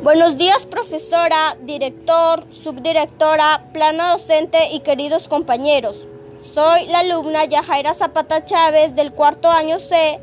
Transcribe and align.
Buenos 0.00 0.36
días, 0.36 0.64
profesora, 0.64 1.56
director, 1.62 2.44
subdirectora, 2.62 3.64
plano 3.72 4.12
docente 4.12 4.70
y 4.72 4.80
queridos 4.80 5.26
compañeros. 5.26 5.96
Soy 6.54 6.86
la 6.86 7.00
alumna 7.00 7.44
Yajaira 7.46 7.94
Zapata 7.94 8.44
Chávez 8.44 8.94
del 8.94 9.12
cuarto 9.12 9.50
año 9.50 9.80
C 9.80 10.20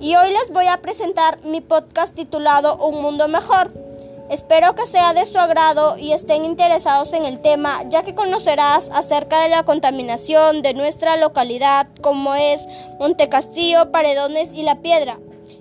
y 0.00 0.16
hoy 0.16 0.32
les 0.32 0.50
voy 0.50 0.66
a 0.66 0.80
presentar 0.80 1.44
mi 1.44 1.60
podcast 1.60 2.14
titulado 2.14 2.78
Un 2.78 3.02
Mundo 3.02 3.28
Mejor. 3.28 3.70
Espero 4.30 4.74
que 4.74 4.86
sea 4.86 5.12
de 5.12 5.26
su 5.26 5.38
agrado 5.38 5.98
y 5.98 6.12
estén 6.12 6.46
interesados 6.46 7.12
en 7.12 7.26
el 7.26 7.40
tema, 7.42 7.82
ya 7.90 8.04
que 8.04 8.14
conocerás 8.14 8.88
acerca 8.94 9.42
de 9.42 9.50
la 9.50 9.62
contaminación 9.62 10.62
de 10.62 10.72
nuestra 10.72 11.18
localidad, 11.18 11.86
como 12.00 12.34
es 12.34 12.62
Montecastillo, 12.98 13.92
Paredones 13.92 14.52
y 14.54 14.62
La 14.62 14.80
Piedra 14.80 15.18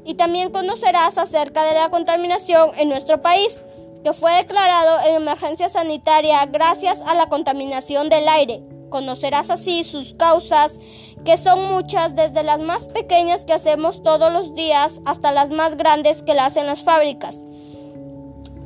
y 0.07 0.13
también 0.13 0.51
conocerás 0.51 1.17
acerca 1.17 1.65
de 1.65 1.73
la 1.73 1.89
contaminación 1.89 2.71
en 2.77 2.87
nuestro 2.87 3.21
país, 3.21 3.61
que 4.05 4.13
fue 4.13 4.31
declarado 4.35 5.01
en 5.05 5.15
emergencia 5.15 5.67
sanitaria 5.67 6.45
gracias 6.45 7.01
a 7.05 7.13
la 7.13 7.27
contaminación 7.27 8.07
del 8.07 8.25
aire. 8.29 8.63
Conocerás 8.89 9.49
así 9.49 9.83
sus 9.83 10.13
causas, 10.13 10.79
que 11.25 11.37
son 11.37 11.65
muchas, 11.65 12.15
desde 12.15 12.43
las 12.43 12.61
más 12.61 12.87
pequeñas 12.87 13.43
que 13.43 13.51
hacemos 13.51 14.01
todos 14.01 14.31
los 14.31 14.55
días 14.55 15.01
hasta 15.05 15.33
las 15.33 15.51
más 15.51 15.75
grandes 15.75 16.23
que 16.23 16.33
las 16.33 16.47
hacen 16.47 16.67
las 16.67 16.83
fábricas. 16.83 17.37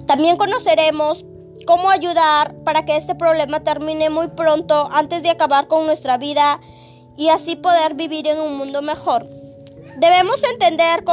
También 0.06 0.38
conoceremos 0.38 1.26
cómo 1.66 1.90
ayudar 1.90 2.54
para 2.64 2.86
que 2.86 2.98
este 2.98 3.16
problema 3.16 3.62
termine 3.62 4.12
muy 4.12 4.28
pronto 4.28 4.90
antes 4.92 5.24
de 5.24 5.32
acabar 5.32 5.68
con 5.68 5.88
nuestra 5.88 6.20
vida 6.20 6.62
y 7.18 7.30
así 7.30 7.56
poder 7.56 7.96
vivir 7.96 8.28
en 8.28 8.40
un 8.40 8.60
mundo 8.60 8.84
mejor. 8.84 9.41
Debemos 10.02 10.42
entender 10.44 11.04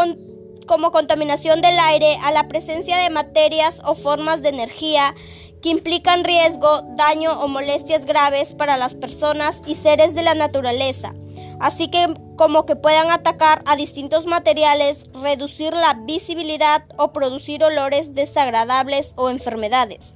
como 0.66 0.91
contaminación 0.92 1.61
del 1.61 1.78
aire 1.78 2.17
a 2.22 2.31
la 2.31 2.48
presencia 2.48 2.97
de 2.97 3.11
materias 3.11 3.83
o 3.84 3.94
formas 3.94 4.41
de 4.41 4.48
energía 4.48 5.14
que 5.61 5.69
implican 5.69 6.25
riesgo, 6.25 6.84
daño 6.97 7.39
o 7.39 7.48
molestias 7.48 8.06
graves 8.06 8.55
para 8.55 8.78
las 8.78 8.94
personas 8.94 9.61
y 9.66 9.75
seres 9.75 10.14
de 10.14 10.22
la 10.22 10.33
naturaleza, 10.33 11.12
así 11.61 11.91
que 11.91 12.06
como 12.39 12.64
que 12.64 12.77
puedan 12.77 13.11
atacar 13.11 13.62
a 13.66 13.77
distintos 13.77 14.25
materiales, 14.25 15.05
reducir 15.12 15.75
la 15.75 15.92
visibilidad 15.92 16.83
o 16.97 17.12
producir 17.12 17.62
olores 17.62 18.14
desagradables 18.14 19.12
o 19.16 19.28
enfermedades. 19.28 20.14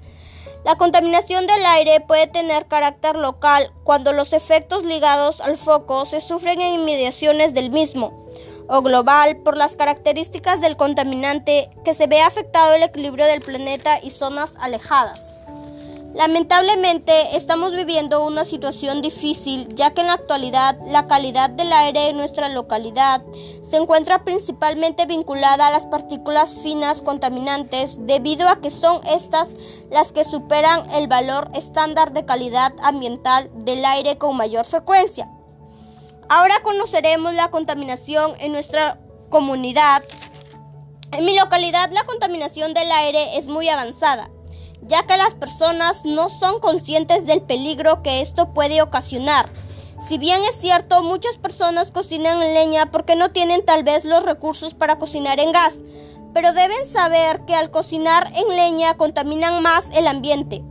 La 0.64 0.76
contaminación 0.76 1.46
del 1.46 1.62
aire 1.66 2.00
puede 2.00 2.26
tener 2.26 2.68
carácter 2.68 3.16
local 3.16 3.70
cuando 3.84 4.14
los 4.14 4.32
efectos 4.32 4.82
ligados 4.82 5.42
al 5.42 5.58
foco 5.58 6.06
se 6.06 6.22
sufren 6.22 6.62
en 6.62 6.80
inmediaciones 6.80 7.52
del 7.52 7.68
mismo 7.68 8.21
o 8.68 8.82
global 8.82 9.36
por 9.38 9.56
las 9.56 9.76
características 9.76 10.60
del 10.60 10.76
contaminante 10.76 11.70
que 11.84 11.94
se 11.94 12.06
ve 12.06 12.20
afectado 12.20 12.74
el 12.74 12.82
equilibrio 12.82 13.26
del 13.26 13.40
planeta 13.40 13.98
y 14.02 14.10
zonas 14.10 14.54
alejadas. 14.60 15.32
Lamentablemente 16.14 17.36
estamos 17.36 17.72
viviendo 17.72 18.22
una 18.26 18.44
situación 18.44 19.00
difícil 19.00 19.66
ya 19.74 19.94
que 19.94 20.02
en 20.02 20.08
la 20.08 20.12
actualidad 20.14 20.78
la 20.86 21.06
calidad 21.06 21.48
del 21.48 21.72
aire 21.72 22.10
en 22.10 22.18
nuestra 22.18 22.50
localidad 22.50 23.22
se 23.62 23.78
encuentra 23.78 24.22
principalmente 24.22 25.06
vinculada 25.06 25.68
a 25.68 25.70
las 25.70 25.86
partículas 25.86 26.56
finas 26.62 27.00
contaminantes 27.00 27.96
debido 27.98 28.50
a 28.50 28.60
que 28.60 28.70
son 28.70 29.00
estas 29.06 29.56
las 29.90 30.12
que 30.12 30.24
superan 30.24 30.90
el 30.90 31.08
valor 31.08 31.50
estándar 31.54 32.12
de 32.12 32.26
calidad 32.26 32.74
ambiental 32.82 33.50
del 33.64 33.82
aire 33.86 34.18
con 34.18 34.36
mayor 34.36 34.66
frecuencia. 34.66 35.30
Ahora 36.34 36.62
conoceremos 36.62 37.34
la 37.34 37.50
contaminación 37.50 38.32
en 38.40 38.52
nuestra 38.52 38.98
comunidad. 39.28 40.02
En 41.10 41.26
mi 41.26 41.38
localidad 41.38 41.90
la 41.90 42.04
contaminación 42.04 42.72
del 42.72 42.90
aire 42.90 43.36
es 43.36 43.48
muy 43.48 43.68
avanzada, 43.68 44.30
ya 44.80 45.02
que 45.02 45.18
las 45.18 45.34
personas 45.34 46.06
no 46.06 46.30
son 46.30 46.58
conscientes 46.60 47.26
del 47.26 47.42
peligro 47.42 48.02
que 48.02 48.22
esto 48.22 48.54
puede 48.54 48.80
ocasionar. 48.80 49.52
Si 50.00 50.16
bien 50.16 50.40
es 50.44 50.58
cierto, 50.58 51.02
muchas 51.02 51.36
personas 51.36 51.90
cocinan 51.90 52.42
en 52.42 52.54
leña 52.54 52.90
porque 52.90 53.14
no 53.14 53.30
tienen 53.30 53.62
tal 53.62 53.84
vez 53.84 54.06
los 54.06 54.22
recursos 54.22 54.72
para 54.72 54.98
cocinar 54.98 55.38
en 55.38 55.52
gas, 55.52 55.80
pero 56.32 56.54
deben 56.54 56.90
saber 56.90 57.44
que 57.44 57.54
al 57.54 57.70
cocinar 57.70 58.32
en 58.34 58.56
leña 58.56 58.96
contaminan 58.96 59.62
más 59.62 59.94
el 59.98 60.08
ambiente. 60.08 60.64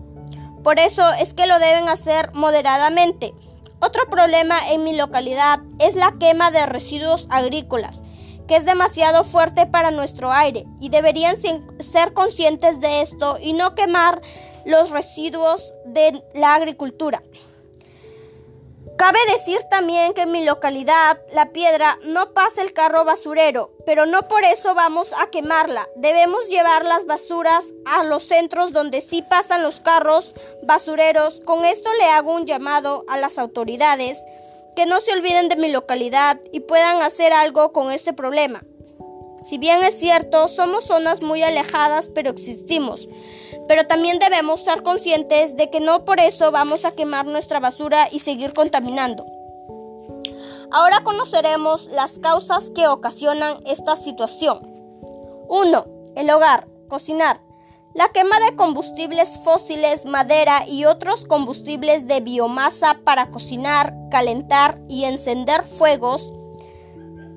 Por 0.63 0.79
eso 0.79 1.07
es 1.19 1.35
que 1.35 1.45
lo 1.45 1.59
deben 1.59 1.88
hacer 1.88 2.31
moderadamente. 2.33 3.35
Otro 3.84 4.08
problema 4.12 4.56
en 4.69 4.84
mi 4.84 4.96
localidad 4.96 5.59
es 5.80 5.96
la 5.96 6.14
quema 6.19 6.52
de 6.52 6.68
residuos 6.68 7.25
agrícolas, 7.31 8.02
que 8.47 8.56
es 8.56 8.64
demasiado 8.64 9.24
fuerte 9.24 9.66
para 9.66 9.90
nuestro 9.90 10.31
aire 10.31 10.66
y 10.80 10.90
deberían 10.90 11.36
ser 11.80 12.14
conscientes 12.14 12.80
de 12.80 13.02
esto 13.02 13.40
y 13.42 13.53
no 13.53 13.74
quemar 13.74 14.22
los 14.68 14.92
residuos 14.92 15.74
de 15.86 16.24
la 16.36 16.53
agricultura. 16.53 17.24
Cabe 18.97 19.19
decir 19.31 19.62
también 19.69 20.14
que 20.14 20.22
en 20.22 20.31
mi 20.31 20.46
localidad, 20.46 21.19
La 21.34 21.52
Piedra, 21.52 21.97
no 22.06 22.34
pasa 22.34 22.62
el 22.62 22.74
carro 22.74 23.03
basurero, 23.03 23.72
pero 23.86 24.06
no 24.06 24.28
por 24.28 24.44
eso 24.44 24.75
vamos 24.75 25.09
a 25.19 25.30
quemarla. 25.30 25.88
Debemos 25.96 26.47
llevar 26.50 26.86
las 26.86 27.06
basuras 27.06 27.74
a 27.86 28.03
los 28.03 28.24
centros 28.24 28.72
donde 28.72 29.02
sí 29.02 29.22
pasan 29.22 29.64
los 29.64 29.80
carros 29.80 30.34
basureros. 30.64 31.40
Con 31.46 31.66
esto 31.66 31.90
le 32.00 32.06
hago 32.09 32.34
un 32.34 32.46
llamado 32.46 33.06
a 33.08 33.18
las 33.18 33.38
autoridades 33.38 34.19
que 34.75 34.86
no 34.86 35.00
se 35.02 35.13
olviden 35.13 35.50
de 35.50 35.58
mi 35.58 35.72
localidad 35.72 36.40
y 36.52 36.62
puedan 36.62 37.02
hacer 37.02 37.34
algo 37.34 37.74
con 37.74 37.92
este 37.92 38.13
problema. 38.13 38.63
Si 39.48 39.58
bien 39.58 39.84
es 39.84 39.98
cierto, 39.98 40.48
somos 40.48 40.86
zonas 40.86 41.22
muy 41.22 41.42
alejadas, 41.42 42.09
pero 42.13 42.30
existimos. 42.30 43.08
Pero 43.71 43.87
también 43.87 44.19
debemos 44.19 44.65
ser 44.65 44.83
conscientes 44.83 45.55
de 45.55 45.69
que 45.69 45.79
no 45.79 46.03
por 46.03 46.19
eso 46.19 46.51
vamos 46.51 46.83
a 46.83 46.91
quemar 46.91 47.25
nuestra 47.25 47.61
basura 47.61 48.09
y 48.11 48.19
seguir 48.19 48.51
contaminando. 48.51 49.25
Ahora 50.73 51.05
conoceremos 51.05 51.85
las 51.85 52.19
causas 52.19 52.69
que 52.71 52.89
ocasionan 52.89 53.55
esta 53.65 53.95
situación. 53.95 54.59
1. 55.47 55.85
El 56.17 56.29
hogar, 56.31 56.67
cocinar. 56.89 57.39
La 57.93 58.09
quema 58.09 58.41
de 58.41 58.57
combustibles 58.57 59.39
fósiles, 59.41 60.03
madera 60.05 60.67
y 60.67 60.83
otros 60.83 61.23
combustibles 61.23 62.07
de 62.07 62.19
biomasa 62.19 62.99
para 63.05 63.31
cocinar, 63.31 63.95
calentar 64.11 64.81
y 64.89 65.05
encender 65.05 65.63
fuegos 65.63 66.33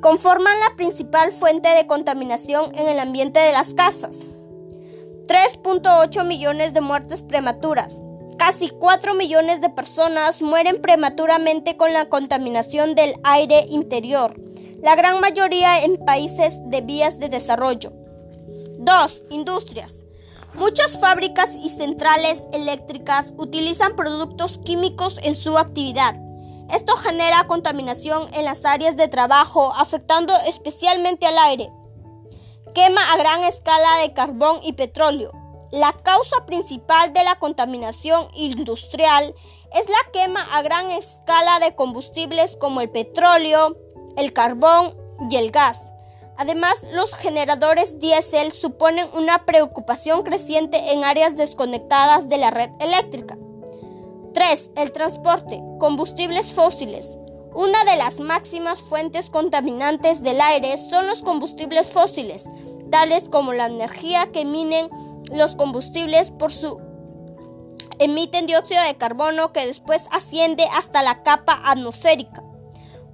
conforman 0.01 0.59
la 0.59 0.75
principal 0.75 1.31
fuente 1.31 1.69
de 1.69 1.87
contaminación 1.87 2.75
en 2.75 2.89
el 2.89 2.99
ambiente 2.99 3.39
de 3.39 3.53
las 3.53 3.73
casas. 3.73 4.27
3.8 5.27 6.27
millones 6.27 6.75
de 6.75 6.81
muertes 6.81 7.23
prematuras. 7.23 8.03
Casi 8.39 8.69
4 8.69 9.15
millones 9.15 9.61
de 9.61 9.71
personas 9.71 10.43
mueren 10.43 10.83
prematuramente 10.83 11.77
con 11.77 11.93
la 11.93 12.09
contaminación 12.09 12.95
del 12.95 13.15
aire 13.25 13.67
interior, 13.71 14.35
la 14.83 14.97
gran 14.97 15.21
mayoría 15.21 15.83
en 15.83 15.97
países 16.05 16.59
de 16.67 16.83
vías 16.83 17.19
de 17.19 17.29
desarrollo. 17.29 17.93
2. 18.79 19.23
Industrias. 19.31 20.05
Muchas 20.55 21.01
fábricas 21.01 21.51
y 21.55 21.71
centrales 21.71 22.43
eléctricas 22.53 23.33
utilizan 23.37 23.97
productos 23.97 24.59
químicos 24.59 25.19
en 25.25 25.35
su 25.35 25.57
actividad. 25.57 26.15
Esto 26.71 26.97
genera 26.97 27.47
contaminación 27.47 28.29
en 28.35 28.45
las 28.45 28.65
áreas 28.65 28.97
de 28.97 29.09
trabajo, 29.09 29.73
afectando 29.75 30.35
especialmente 30.49 31.27
al 31.27 31.39
aire. 31.39 31.71
Quema 32.75 33.01
a 33.13 33.17
gran 33.17 33.45
escala 33.45 33.99
de 34.03 34.13
carbón 34.15 34.59
y 34.65 34.73
petróleo. 34.73 35.31
La 35.71 35.93
causa 35.93 36.45
principal 36.45 37.13
de 37.13 37.23
la 37.23 37.37
contaminación 37.37 38.27
industrial 38.35 39.33
es 39.73 39.89
la 39.89 40.11
quema 40.13 40.41
a 40.53 40.63
gran 40.63 40.91
escala 40.91 41.61
de 41.61 41.77
combustibles 41.77 42.57
como 42.57 42.81
el 42.81 42.91
petróleo, 42.91 43.77
el 44.17 44.33
carbón 44.33 44.97
y 45.31 45.37
el 45.37 45.53
gas. 45.53 45.83
Además, 46.37 46.85
los 46.93 47.15
generadores 47.15 48.01
diésel 48.01 48.51
suponen 48.51 49.07
una 49.15 49.47
preocupación 49.47 50.25
creciente 50.25 50.93
en 50.93 51.05
áreas 51.05 51.37
desconectadas 51.37 52.29
de 52.29 52.39
la 52.39 52.51
red 52.51 52.71
eléctrica. 52.81 53.39
3. 54.33 54.71
El 54.75 54.91
transporte. 54.91 55.63
Combustibles 55.79 56.53
fósiles. 56.53 57.19
Una 57.55 57.85
de 57.85 57.97
las 57.97 58.19
máximas 58.19 58.81
fuentes 58.81 59.31
contaminantes 59.31 60.25
del 60.25 60.41
aire 60.41 60.77
son 60.91 61.07
los 61.07 61.23
combustibles 61.23 61.93
fósiles, 61.93 62.45
tales 62.91 63.29
como 63.29 63.53
la 63.53 63.67
energía 63.67 64.29
que 64.33 64.41
emiten 64.41 64.89
los 65.33 65.55
combustibles 65.55 66.31
por 66.33 66.53
su 66.53 66.81
emiten 68.01 68.47
dióxido 68.47 68.83
de 68.83 68.97
carbono 68.97 69.53
que 69.53 69.69
después 69.69 70.03
asciende 70.11 70.65
hasta 70.77 71.03
la 71.03 71.23
capa 71.23 71.61
atmosférica. 71.65 72.43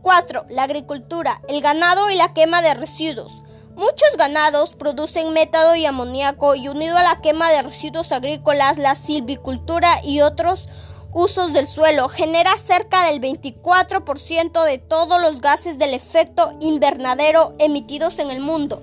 4. 0.00 0.46
La 0.48 0.62
agricultura, 0.62 1.42
el 1.48 1.60
ganado 1.60 2.08
y 2.08 2.16
la 2.16 2.32
quema 2.32 2.62
de 2.62 2.72
residuos. 2.72 3.32
Muchos 3.76 4.16
ganados 4.16 4.75
producen 4.75 5.34
métado 5.34 5.75
y 5.75 5.84
amoníaco 5.84 6.54
y 6.54 6.69
unido 6.69 6.96
a 6.96 7.02
la 7.02 7.20
quema 7.20 7.50
de 7.52 7.60
residuos 7.60 8.10
agrícolas, 8.10 8.78
la 8.78 8.94
silvicultura 8.94 10.00
y 10.02 10.22
otros 10.22 10.66
usos 11.12 11.53
del 11.53 11.67
suelo 11.67 12.09
genera 12.09 12.57
cerca 12.57 13.11
del 13.11 13.21
24% 13.21 14.65
de 14.65 14.79
todos 14.79 15.21
los 15.21 15.41
gases 15.41 15.79
del 15.79 15.95
efecto 15.95 16.57
invernadero 16.61 17.55
emitidos 17.59 18.19
en 18.19 18.31
el 18.31 18.41
mundo. 18.41 18.83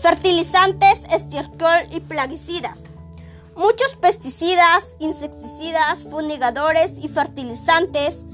Fertilizantes, 0.00 1.00
estiércol 1.12 1.78
y 1.90 2.00
plaguicidas. 2.00 2.78
Muchos 3.54 3.96
pesticidas, 4.00 4.96
insecticidas, 4.98 6.08
fumigadores 6.10 6.92
y 7.00 7.08
fertilizantes 7.08 8.24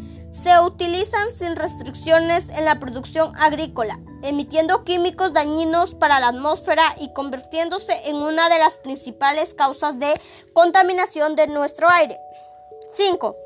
se 0.43 0.59
utilizan 0.61 1.35
sin 1.35 1.57
restricciones 1.57 2.49
en 2.51 2.65
la 2.65 2.79
producción 2.79 3.33
agrícola, 3.37 3.99
emitiendo 4.23 4.85
químicos 4.85 5.33
dañinos 5.33 5.95
para 5.95 6.21
la 6.21 6.29
atmósfera 6.29 6.95
y 7.01 7.13
convirtiéndose 7.13 7.93
en 8.05 8.17
una 8.17 8.49
de 8.49 8.59
las 8.59 8.79
principales 8.79 9.55
causas 9.55 9.99
de 9.99 10.21
contaminación 10.53 11.35
de 11.35 11.49
nuestro 11.49 11.89
aire. 11.91 12.19
5. 12.95 13.37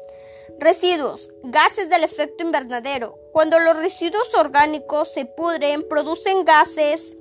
Residuos, 0.58 1.30
gases 1.44 1.88
del 1.88 2.04
efecto 2.04 2.44
invernadero. 2.44 3.18
Cuando 3.32 3.58
los 3.58 3.76
residuos 3.76 4.34
orgánicos 4.34 5.10
se 5.14 5.24
pudren, 5.24 5.82
producen 5.88 6.44
gases 6.44 7.16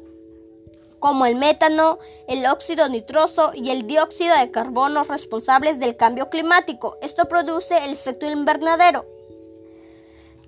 como 0.99 1.25
el 1.25 1.35
métano, 1.35 1.97
el 2.27 2.45
óxido 2.45 2.87
nitroso 2.87 3.51
y 3.55 3.71
el 3.71 3.87
dióxido 3.87 4.37
de 4.37 4.51
carbono 4.51 5.03
responsables 5.03 5.79
del 5.79 5.97
cambio 5.97 6.29
climático. 6.29 6.97
Esto 7.01 7.27
produce 7.27 7.85
el 7.85 7.93
efecto 7.93 8.29
invernadero. 8.29 9.20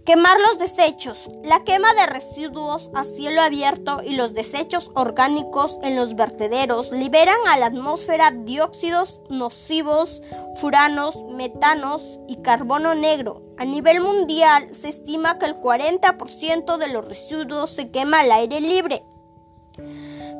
Quemar 0.05 0.37
los 0.37 0.57
desechos. 0.57 1.31
La 1.45 1.63
quema 1.63 1.93
de 1.93 2.05
residuos 2.07 2.89
a 2.93 3.05
cielo 3.05 3.41
abierto 3.41 4.01
y 4.03 4.17
los 4.17 4.33
desechos 4.33 4.91
orgánicos 4.95 5.79
en 5.81 5.95
los 5.95 6.15
vertederos 6.15 6.91
liberan 6.91 7.37
a 7.47 7.57
la 7.57 7.67
atmósfera 7.67 8.31
dióxidos 8.31 9.21
nocivos, 9.29 10.21
furanos, 10.55 11.15
metanos 11.31 12.01
y 12.27 12.41
carbono 12.41 12.95
negro. 12.95 13.43
A 13.57 13.63
nivel 13.63 14.01
mundial 14.01 14.75
se 14.75 14.89
estima 14.89 15.39
que 15.39 15.45
el 15.45 15.55
40% 15.55 16.77
de 16.77 16.87
los 16.89 17.07
residuos 17.07 17.71
se 17.71 17.89
quema 17.89 18.19
al 18.19 18.31
aire 18.33 18.59
libre. 18.59 19.05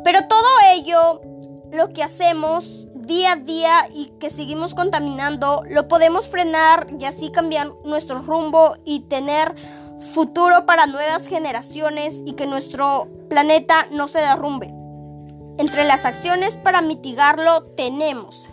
Pero 0.04 0.28
todo 0.28 0.48
ello, 0.74 1.22
lo 1.72 1.94
que 1.94 2.04
hacemos 2.04 2.83
día 3.06 3.34
a 3.34 3.36
día 3.36 3.88
y 3.94 4.08
que 4.20 4.30
seguimos 4.30 4.74
contaminando, 4.74 5.64
lo 5.70 5.88
podemos 5.88 6.28
frenar 6.28 6.88
y 7.00 7.06
así 7.06 7.32
cambiar 7.32 7.72
nuestro 7.86 8.22
rumbo 8.22 8.76
y 8.86 9.02
tener 9.02 9.56
futuro 10.14 10.66
para 10.66 10.88
nuevas 10.88 11.28
generaciones 11.28 12.16
y 12.26 12.34
que 12.34 12.46
nuestro 12.46 13.08
planeta 13.30 13.88
no 13.92 14.08
se 14.08 14.20
derrumbe. 14.20 14.74
Entre 15.58 15.86
las 15.86 16.06
acciones 16.06 16.58
para 16.58 16.82
mitigarlo 16.82 17.64
tenemos 17.76 18.44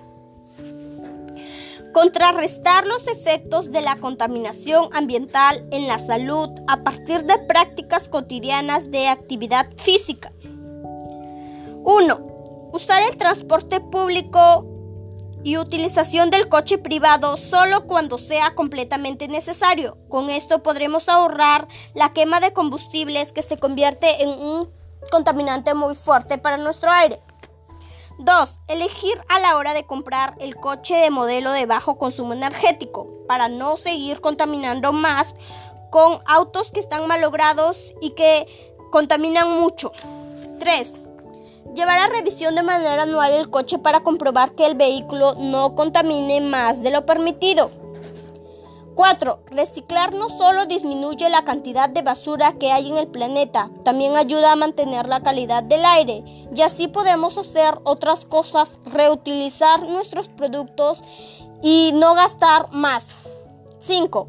contrarrestar 1.93 2.87
los 2.87 3.06
efectos 3.08 3.70
de 3.70 3.81
la 3.81 3.96
contaminación 3.96 4.88
ambiental 4.93 5.67
en 5.70 5.88
la 5.88 5.99
salud 5.99 6.49
a 6.69 6.82
partir 6.82 7.25
de 7.25 7.38
prácticas 7.38 8.08
cotidianas 8.08 8.91
de 8.91 9.08
actividad 9.08 9.67
física. 9.76 10.32
1. 11.85 12.30
Usar 12.72 13.02
el 13.02 13.17
transporte 13.17 13.81
público 13.81 14.67
y 15.43 15.56
utilización 15.56 16.31
del 16.31 16.49
coche 16.49 16.78
privado 16.78 17.37
solo 17.37 17.87
cuando 17.87 18.19
sea 18.19 18.55
completamente 18.55 19.26
necesario. 19.26 19.99
Con 20.08 20.31
esto 20.31 20.62
podremos 20.62 21.08
ahorrar 21.08 21.67
la 21.94 22.12
quema 22.12 22.40
de 22.40 22.52
combustibles 22.52 23.32
que 23.32 23.43
se 23.43 23.58
convierte 23.58 24.22
en 24.22 24.28
un 24.28 24.70
contaminante 25.11 25.75
muy 25.75 25.94
fuerte 25.94 26.38
para 26.38 26.58
nuestro 26.58 26.90
aire. 26.90 27.20
2. 28.19 28.55
Elegir 28.69 29.19
a 29.28 29.40
la 29.40 29.56
hora 29.56 29.72
de 29.72 29.87
comprar 29.87 30.34
el 30.38 30.55
coche 30.56 30.94
de 30.94 31.11
modelo 31.11 31.52
de 31.52 31.64
bajo 31.64 31.96
consumo 31.96 32.34
energético 32.34 33.08
para 33.26 33.49
no 33.49 33.78
seguir 33.78 34.20
contaminando 34.20 34.93
más 34.93 35.34
con 35.90 36.20
autos 36.26 36.70
que 36.70 36.81
están 36.81 37.06
malogrados 37.08 37.94
y 38.00 38.11
que 38.11 38.46
contaminan 38.90 39.58
mucho. 39.58 39.93
3. 40.58 41.00
Llevar 41.75 41.99
a 41.99 42.08
revisión 42.08 42.55
de 42.55 42.62
manera 42.62 43.02
anual 43.02 43.32
el 43.32 43.50
coche 43.50 43.78
para 43.78 44.00
comprobar 44.00 44.52
que 44.52 44.67
el 44.67 44.75
vehículo 44.75 45.34
no 45.37 45.75
contamine 45.75 46.40
más 46.40 46.82
de 46.82 46.90
lo 46.90 47.06
permitido. 47.06 47.70
4. 48.96 49.44
Reciclar 49.46 50.12
no 50.12 50.28
solo 50.28 50.67
disminuye 50.67 51.28
la 51.31 51.44
cantidad 51.44 51.88
de 51.88 52.02
basura 52.02 52.55
que 52.58 52.72
hay 52.72 52.90
en 52.90 52.99
el 52.99 53.06
planeta, 53.06 53.70
también 53.84 54.17
ayuda 54.17 54.52
a 54.52 54.56
mantener 54.56 55.06
la 55.06 55.22
calidad 55.22 55.62
del 55.62 55.84
aire 55.84 56.22
y 56.55 56.61
así 56.61 56.88
podemos 56.88 57.38
hacer 57.38 57.78
otras 57.84 58.26
cosas, 58.26 58.78
reutilizar 58.93 59.88
nuestros 59.88 60.28
productos 60.28 61.00
y 61.62 61.93
no 61.94 62.14
gastar 62.14 62.70
más. 62.72 63.06
5. 63.78 64.28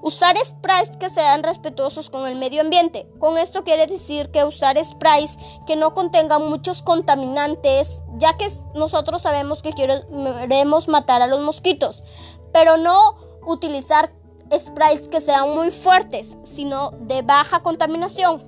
Usar 0.00 0.36
sprays 0.44 0.90
que 0.98 1.10
sean 1.10 1.42
respetuosos 1.42 2.08
con 2.08 2.26
el 2.26 2.36
medio 2.36 2.60
ambiente. 2.60 3.08
Con 3.18 3.36
esto 3.36 3.64
quiere 3.64 3.86
decir 3.86 4.30
que 4.30 4.44
usar 4.44 4.82
sprays 4.82 5.36
que 5.66 5.76
no 5.76 5.92
contengan 5.92 6.48
muchos 6.48 6.82
contaminantes, 6.82 8.00
ya 8.14 8.36
que 8.36 8.48
nosotros 8.74 9.22
sabemos 9.22 9.60
que 9.60 9.72
queremos 9.72 10.88
matar 10.88 11.20
a 11.20 11.26
los 11.26 11.40
mosquitos, 11.40 12.04
pero 12.52 12.76
no 12.76 13.16
utilizar 13.44 14.12
sprays 14.56 15.08
que 15.08 15.20
sean 15.20 15.54
muy 15.54 15.70
fuertes, 15.70 16.38
sino 16.42 16.92
de 17.00 17.22
baja 17.22 17.62
contaminación. 17.62 18.46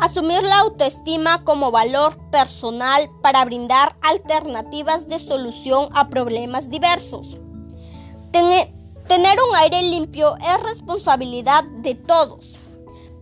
Asumir 0.00 0.42
la 0.42 0.60
autoestima 0.60 1.44
como 1.44 1.70
valor 1.70 2.16
personal 2.30 3.10
para 3.22 3.44
brindar 3.44 3.96
alternativas 4.00 5.08
de 5.08 5.18
solución 5.18 5.90
a 5.92 6.08
problemas 6.08 6.70
diversos. 6.70 7.38
Tener 8.32 8.79
un 9.16 9.56
aire 9.56 9.82
limpio 9.82 10.36
es 10.36 10.62
responsabilidad 10.62 11.64
de 11.64 11.96
todos, 11.96 12.52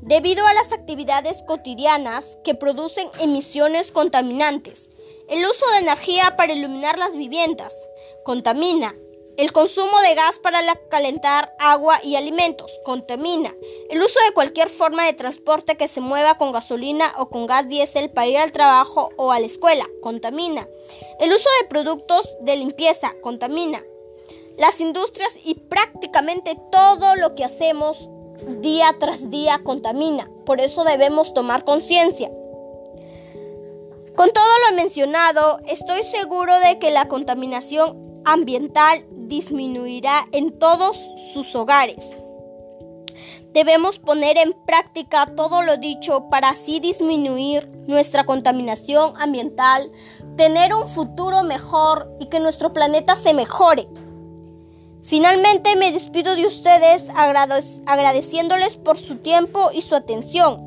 debido 0.03 0.47
a 0.47 0.53
las 0.53 0.73
actividades 0.73 1.43
cotidianas 1.47 2.37
que 2.45 2.55
producen 2.55 3.09
emisiones 3.21 3.91
contaminantes. 3.91 4.91
El 5.31 5.43
uso 5.47 5.67
de 5.73 5.79
energía 5.79 6.37
para 6.37 6.53
iluminar 6.53 6.99
las 6.99 7.17
viviendas 7.17 7.75
contamina. 8.23 8.95
El 9.39 9.53
consumo 9.53 9.99
de 10.07 10.15
gas 10.15 10.39
para 10.39 10.61
calentar 10.91 11.55
agua 11.59 12.01
y 12.03 12.17
alimentos 12.17 12.71
contamina. 12.85 13.55
El 13.89 14.03
uso 14.03 14.19
de 14.27 14.35
cualquier 14.35 14.69
forma 14.69 15.07
de 15.07 15.15
transporte 15.15 15.79
que 15.79 15.89
se 15.89 16.03
mueva 16.03 16.37
con 16.37 16.53
gasolina 16.53 17.15
o 17.17 17.31
con 17.31 17.47
gas 17.47 17.67
diésel 17.67 18.11
para 18.11 18.27
ir 18.27 18.37
al 18.37 18.53
trabajo 18.53 19.09
o 19.17 19.33
a 19.33 19.41
la 19.41 19.47
escuela 19.47 19.87
contamina. 20.03 20.69
El 21.19 21.31
uso 21.31 21.49
de 21.63 21.69
productos 21.69 22.29
de 22.41 22.57
limpieza 22.57 23.15
contamina 23.23 23.83
las 24.59 24.81
industrias 24.81 25.39
y 25.45 25.55
prácticamente 25.55 26.59
todo 26.71 27.15
lo 27.15 27.35
que 27.35 27.45
hacemos 27.45 28.09
día 28.61 28.95
tras 28.99 29.31
día 29.31 29.61
contamina. 29.63 30.29
Por 30.45 30.61
eso 30.61 30.85
debemos 30.85 31.33
tomar 31.33 31.65
conciencia. 31.65 32.31
Con 34.17 34.31
todo 34.33 34.53
lo 34.69 34.77
mencionado, 34.77 35.61
estoy 35.69 36.03
seguro 36.03 36.59
de 36.59 36.81
que 36.81 36.91
la 36.91 37.07
contaminación 37.07 38.23
ambiental 38.25 39.07
disminuirá 39.11 40.27
en 40.33 40.59
todos 40.59 40.99
sus 41.33 41.55
hogares. 41.55 42.19
Debemos 43.53 43.99
poner 43.99 44.37
en 44.39 44.53
práctica 44.67 45.27
todo 45.35 45.63
lo 45.63 45.77
dicho 45.77 46.29
para 46.31 46.51
así 46.51 46.81
disminuir 46.81 47.69
nuestra 47.87 48.27
contaminación 48.27 49.15
ambiental, 49.21 49.91
tener 50.37 50.75
un 50.75 50.87
futuro 50.87 51.43
mejor 51.43 52.11
y 52.21 52.27
que 52.27 52.41
nuestro 52.41 52.73
planeta 52.73 53.17
se 53.17 53.35
mejore. 53.35 53.89
Finalmente 55.09 55.75
me 55.75 55.91
despido 55.91 56.37
de 56.37 56.47
ustedes 56.47 57.07
agradeciéndoles 57.87 58.77
por 58.77 58.99
su 58.99 59.17
tiempo 59.17 59.71
y 59.73 59.81
su 59.81 59.95
atención. 59.95 60.61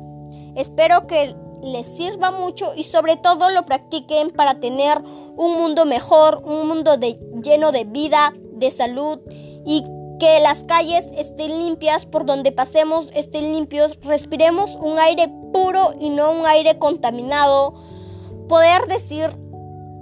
Espero 0.56 1.06
que 1.06 1.36
les 1.62 1.86
sirva 1.86 2.32
mucho 2.32 2.74
y 2.74 2.82
sobre 2.82 3.16
todo 3.16 3.50
lo 3.50 3.64
practiquen 3.64 4.32
para 4.32 4.58
tener 4.58 5.00
un 5.36 5.56
mundo 5.56 5.84
mejor, 5.84 6.42
un 6.44 6.66
mundo 6.66 6.96
lleno 7.40 7.70
de 7.70 7.84
vida, 7.84 8.34
de 8.54 8.72
salud 8.72 9.20
y 9.64 9.84
que 10.18 10.40
las 10.40 10.64
calles 10.64 11.04
estén 11.16 11.60
limpias, 11.60 12.04
por 12.04 12.26
donde 12.26 12.50
pasemos 12.50 13.10
estén 13.14 13.52
limpios, 13.52 13.96
respiremos 14.02 14.70
un 14.74 14.98
aire 14.98 15.32
puro 15.52 15.92
y 16.00 16.10
no 16.10 16.32
un 16.32 16.46
aire 16.46 16.80
contaminado. 16.80 17.74
Poder 18.48 18.88
decir 18.88 19.30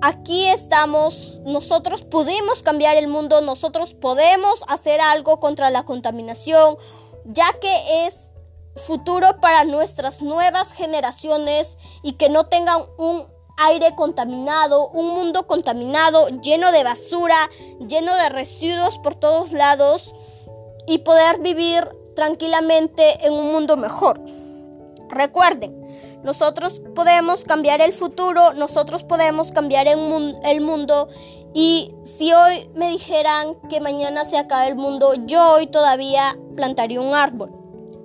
aquí 0.02 0.47
estamos, 0.47 1.40
nosotros 1.45 2.02
pudimos 2.02 2.62
cambiar 2.62 2.97
el 2.97 3.09
mundo, 3.09 3.40
nosotros 3.40 3.95
podemos 3.95 4.61
hacer 4.69 5.00
algo 5.00 5.40
contra 5.40 5.71
la 5.71 5.85
contaminación, 5.85 6.76
ya 7.25 7.47
que 7.61 8.07
es 8.07 8.16
futuro 8.76 9.40
para 9.40 9.64
nuestras 9.64 10.23
nuevas 10.23 10.73
generaciones 10.73 11.76
y 12.02 12.12
que 12.12 12.28
no 12.28 12.47
tengan 12.47 12.83
un 12.99 13.26
aire 13.59 13.95
contaminado, 13.95 14.88
un 14.88 15.09
mundo 15.09 15.47
contaminado, 15.47 16.28
lleno 16.40 16.73
de 16.73 16.85
basura, 16.85 17.37
lleno 17.87 18.14
de 18.14 18.30
residuos 18.30 18.99
por 18.99 19.14
todos 19.16 19.52
lados 19.52 20.14
y 20.87 20.99
poder 20.99 21.40
vivir 21.40 21.88
tranquilamente 22.16 23.26
en 23.26 23.35
un 23.35 23.52
mundo 23.52 23.76
mejor. 23.76 24.21
Recuerden, 25.09 25.79
nosotros 26.22 26.80
podemos 26.94 27.44
cambiar 27.44 27.80
el 27.80 27.92
futuro, 27.92 28.52
nosotros 28.54 29.04
podemos 29.04 29.52
cambiar 29.52 29.86
el, 29.88 30.60
mundo. 30.60 31.08
Y 31.54 31.94
si 32.02 32.32
hoy 32.32 32.70
me 32.74 32.90
dijeran 32.90 33.56
que 33.68 33.80
mañana 33.80 34.24
se 34.24 34.36
acaba 34.36 34.66
el 34.66 34.76
mundo, 34.76 35.14
yo 35.26 35.52
hoy 35.52 35.66
todavía 35.66 36.36
plantaría 36.56 37.00
un 37.00 37.14
árbol. 37.14 37.50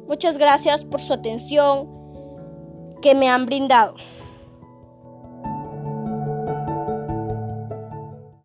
Muchas 0.07 0.37
gracias 0.37 0.85
por 0.85 1.01
su 1.01 1.13
atención 1.13 1.89
que 3.01 3.15
me 3.15 3.29
han 3.29 3.45
brindado. 3.45 3.95